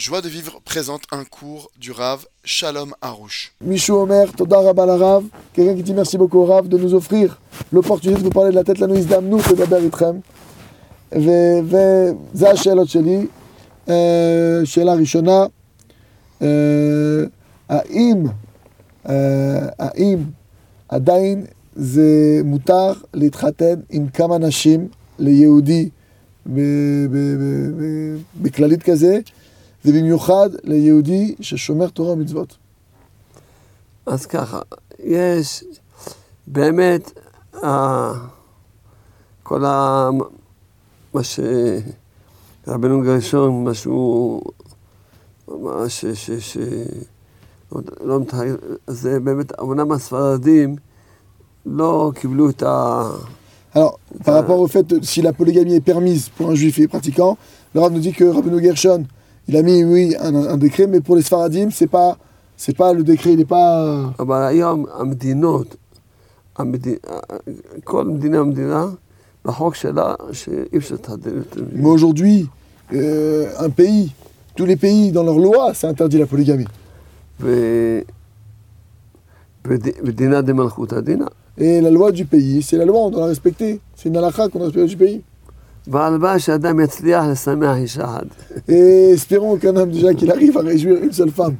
Joie 0.00 0.21
de 0.21 0.29
vivre 0.29 0.61
présente 0.63 1.01
un 1.11 1.25
cours 1.25 1.69
du 1.77 1.91
Rav 1.91 2.25
Shalom 2.45 2.93
Harouche. 3.01 3.51
Michou 3.61 3.93
Omer, 3.95 4.31
Toda 4.31 4.61
Rabba 4.61 4.85
Rav, 4.85 5.25
quelqu'un 5.53 5.75
qui 5.75 5.83
dit 5.83 5.93
merci 5.93 6.17
beaucoup 6.17 6.39
au 6.39 6.45
Rav 6.45 6.69
de 6.69 6.77
nous 6.77 6.93
offrir 6.93 7.41
l'opportunité 7.73 8.19
de 8.21 8.23
vous 8.23 8.31
parler 8.31 8.51
de 8.51 8.55
la 8.55 8.63
tête 8.63 8.79
la 8.79 8.87
nuit 8.87 9.03
d'Amnou, 9.05 9.37
de 9.37 9.55
Daber 9.55 9.83
Itrem. 9.85 10.21
וזה 11.13 12.49
השאלות 12.49 12.89
שלי. 12.89 13.27
אה, 13.89 14.61
שאלה 14.65 14.93
ראשונה, 14.93 15.45
אה, 16.41 16.47
האם, 17.69 18.25
אה, 19.09 19.67
האם 19.79 20.19
עדיין 20.89 21.45
זה 21.75 22.41
מותר 22.43 22.93
להתחתן 23.13 23.75
עם 23.89 24.07
כמה 24.07 24.37
נשים 24.37 24.87
ליהודי 25.19 25.89
ב- 26.45 26.49
ב- 26.49 27.35
ב- 27.39 27.81
ב- 27.81 28.17
בכללית 28.41 28.83
כזה, 28.83 29.19
ובמיוחד 29.85 30.49
ליהודי 30.63 31.35
ששומר 31.41 31.89
תורה 31.89 32.11
ומצוות. 32.11 32.57
אז 34.05 34.25
ככה, 34.25 34.59
יש 34.99 35.63
באמת, 36.47 37.11
ה- 37.63 38.27
כל 39.43 39.65
ה... 39.65 40.09
מה 41.13 41.21
שרבנו 41.23 43.01
גרשון, 43.01 43.63
מה 43.63 43.73
שהוא... 43.73 44.41
מה 45.47 45.89
ש... 45.89 46.05
ש... 46.05 46.31
ש... 46.31 46.57
לא 48.01 48.19
מתאר, 48.19 48.55
זה 48.87 49.19
באמת, 49.19 49.59
אמנם 49.59 49.91
הספרדים 49.91 50.75
לא 51.65 52.11
קיבלו 52.15 52.49
את 52.49 52.63
ה... 52.63 53.03
Alors, 53.73 53.99
par 54.25 54.33
rapport 54.33 54.59
au 54.59 54.67
fait, 54.67 55.01
si 55.01 55.21
la 55.21 55.31
polygamie 55.31 55.75
est 55.75 55.79
permise 55.93 56.27
pour 56.27 56.49
un 56.49 56.55
juif 56.55 56.77
et 56.79 56.89
pratiquant, 56.89 57.37
le 57.73 57.79
Rav 57.79 57.91
nous 57.93 58.01
dit 58.01 58.11
que 58.11 58.25
Rabbeinu 58.25 58.61
Gershon, 58.61 59.05
il 59.48 59.56
a 59.56 59.62
mis, 59.62 59.84
oui, 59.84 60.14
un, 60.18 60.34
un 60.34 60.56
décret, 60.56 60.86
mais 60.86 61.00
pour 61.00 61.16
les 61.16 61.22
Sfaradim, 61.22 61.70
c'est 61.70 61.86
pas, 61.86 62.18
c'est 62.56 62.76
pas 62.76 62.92
le 62.92 63.02
décret, 63.02 63.32
il 63.32 63.38
n'est 63.38 63.44
pas. 63.44 64.12
אבל 64.18 64.42
היום 64.42 64.84
המדינות, 64.94 65.76
המד... 66.58 66.86
כל 67.84 68.04
מדינה 68.04 68.42
ומדינה, 68.42 68.86
בחוק 69.44 69.74
שלה, 69.74 70.14
שאי 70.32 70.76
אפשר 70.76 70.94
להתחתן 70.94 71.36
יותר. 71.36 71.60
Mais 71.72 71.88
aujourd'hui, 71.88 72.46
euh, 72.92 73.46
un 73.58 73.70
pays, 73.70 74.12
tous 74.56 74.66
les 74.66 74.76
pays 74.76 75.12
dans 75.12 75.22
leur 75.22 75.38
loi, 75.38 75.74
c'est 75.74 75.86
interdit 75.86 76.18
la 76.18 76.26
polygamie. 76.26 76.66
ו- 77.40 78.00
וד- 79.66 79.88
ודינה 80.04 80.40
דמלכותא 80.40 81.00
דינא. 81.00 81.26
Et 81.58 81.80
la 81.80 81.90
loi 81.90 82.12
du 82.12 82.24
pays, 82.26 82.62
c'est 82.62 82.76
la 82.76 82.84
loi, 82.84 82.98
on 83.06 83.10
doit 83.10 83.20
la 83.22 83.26
respecter. 83.28 83.80
C'est 83.96 84.08
une 84.10 84.16
halakha 84.16 84.48
qu'on 84.48 84.58
doit 84.58 84.66
respecter 84.68 84.88
du 84.88 84.96
pays. 84.96 85.20
Et 88.68 89.10
espérons 89.16 89.56
qu'un 89.56 89.76
homme 89.76 89.90
déjà 89.90 90.14
qu'il 90.14 90.30
arrive 90.30 90.56
à 90.58 90.62
réjouir 90.62 90.96
une 91.02 91.12
seule 91.12 91.30
femme. 91.30 91.56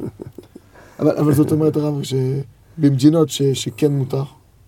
אבל 1.01 1.17
אבל 1.19 1.35
זאת 1.35 1.53
אומרת 1.53 1.77
הרב 1.77 1.95
שבמדינות 2.03 3.29
ש- 3.29 3.43
שכן 3.43 3.93
מותר, 3.93 4.23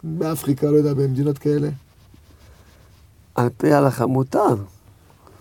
באפריקה, 0.05 0.71
לא 0.71 0.77
יודע, 0.77 0.95
במדינות 0.95 1.39
כאלה. 1.39 1.69
על 3.35 3.49
פי 3.57 3.73
ההלכה 3.73 4.07
מותר. 4.07 4.55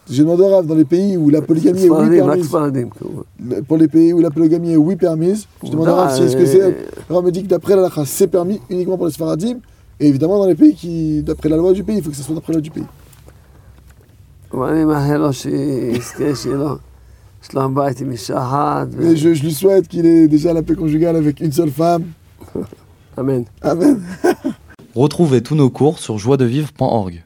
J'ai 0.10 0.24
demandé 0.24 0.42
au 0.44 0.48
Rav, 0.56 0.66
dans 0.66 0.76
les 0.76 0.86
pays 0.86 1.18
où 1.18 1.30
la 1.30 1.42
polygamie 1.42 1.84
est 1.86 1.90
oui 1.90 1.98
ספרדים, 2.08 2.24
רק 2.24 2.38
permise, 2.38 2.46
ספרדים 2.48 2.90
כמובן. 2.90 3.62
pour 3.68 3.78
les 3.78 3.88
pays 3.90 4.14
où 4.14 4.20
la 4.22 4.30
polygamie 4.30 4.72
est 4.74 4.78
oui 4.78 4.96
permise, 4.96 5.46
je 5.64 5.70
demande 5.72 5.88
à 5.90 5.96
Rav 5.96 6.16
si 6.16 6.22
est-ce 6.24 6.38
que 6.38 6.46
c'est. 6.46 6.62
אה, 6.62 6.72
Le 7.10 7.16
Rav 7.16 7.26
me 7.26 7.32
dit 7.32 7.44
que 7.44 7.48
d'après 7.48 7.76
la 7.76 7.82
halakha, 7.82 8.06
c'est 8.06 8.28
permis 8.28 8.60
uniquement 8.70 8.96
pour 8.98 9.06
les 9.08 9.12
Sfaradim, 9.12 9.58
et 10.00 10.08
évidemment 10.08 10.38
dans 10.40 10.46
les 10.46 10.56
pays 10.56 10.74
qui, 10.82 11.22
d'après 11.24 11.50
la 11.50 11.58
loi 11.58 11.74
du 11.74 11.84
pays, 11.84 11.98
il 11.98 12.04
faut 12.04 12.10
que 12.12 12.16
ce 12.16 12.24
soit 12.24 12.36
d'après 12.36 12.54
la 12.54 12.60
loi 12.60 12.62
du 12.70 12.72
pays. 12.72 12.86
ואני 14.54 14.86
מאחל 14.86 15.18
לו 15.18 15.34
שיזכה 15.34 16.36
שיהיה 16.36 16.56
לו 16.58 16.76
שלום 17.52 17.76
בית 17.76 18.02
עם 18.02 18.12
אישה 18.12 18.38
אחת. 18.44 18.88
ו- 18.92 19.12
Et 19.12 19.16
je, 19.16 19.34
je 19.40 19.44
lui 19.44 19.54
souhaite 19.54 19.88
qu'il 19.88 20.06
ait 20.06 20.28
déjà 20.28 20.54
la 20.54 20.62
paix 20.64 20.76
conjugale 20.76 21.16
avec 21.16 21.40
une 21.40 21.52
seule 21.52 21.72
femme. 21.72 22.04
אמן. 23.20 23.44
Amen. 23.64 24.00
Retrouvez 24.96 25.42
tous 25.42 25.56
nos 25.56 25.70
cours 25.70 26.00
sur 26.00 26.18
joiedevivre.org. 26.18 27.24